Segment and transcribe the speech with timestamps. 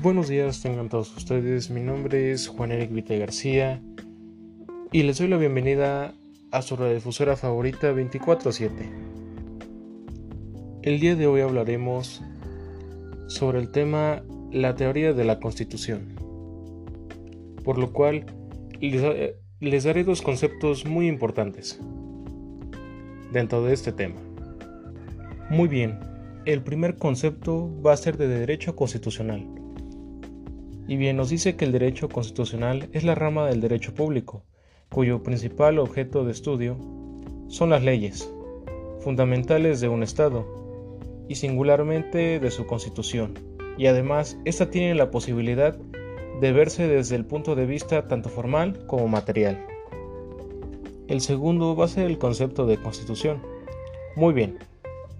[0.00, 1.70] Buenos días, tengan todos ustedes.
[1.70, 3.82] Mi nombre es Juan Eric Vita García
[4.92, 6.14] y les doy la bienvenida
[6.52, 8.70] a su radiodifusora favorita 24-7.
[10.82, 12.22] El día de hoy hablaremos
[13.26, 14.22] sobre el tema
[14.52, 16.14] la teoría de la Constitución,
[17.64, 18.24] por lo cual
[18.80, 19.02] les,
[19.58, 21.80] les daré dos conceptos muy importantes
[23.32, 24.20] dentro de este tema.
[25.50, 25.98] Muy bien,
[26.44, 29.58] el primer concepto va a ser de derecho constitucional
[30.88, 34.42] y bien nos dice que el derecho constitucional es la rama del derecho público,
[34.88, 36.78] cuyo principal objeto de estudio
[37.48, 38.32] son las leyes,
[39.00, 40.46] fundamentales de un Estado,
[41.28, 43.38] y singularmente de su constitución,
[43.76, 45.76] y además ésta tiene la posibilidad
[46.40, 49.62] de verse desde el punto de vista tanto formal como material.
[51.06, 53.42] El segundo va a ser el concepto de constitución.
[54.16, 54.58] Muy bien,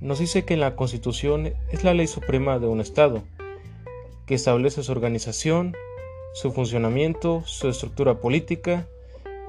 [0.01, 3.23] nos dice que la constitución es la ley suprema de un Estado,
[4.29, 5.75] que establece su organización,
[6.35, 8.87] su funcionamiento, su estructura política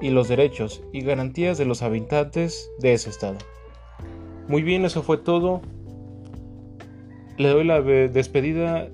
[0.00, 3.36] y los derechos y garantías de los habitantes de ese estado.
[4.48, 5.60] Muy bien, eso fue todo.
[7.36, 8.88] Le doy la despedida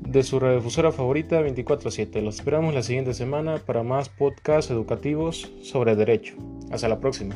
[0.00, 2.22] de su radiodifusora favorita 24/7.
[2.22, 6.36] Los esperamos la siguiente semana para más podcasts educativos sobre derecho.
[6.70, 7.34] Hasta la próxima.